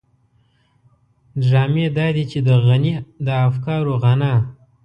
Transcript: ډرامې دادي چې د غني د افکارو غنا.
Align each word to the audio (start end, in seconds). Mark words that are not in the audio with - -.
ډرامې 1.45 1.85
دادي 1.97 2.23
چې 2.31 2.39
د 2.47 2.49
غني 2.65 2.93
د 3.25 3.27
افکارو 3.47 3.93
غنا. 4.03 4.33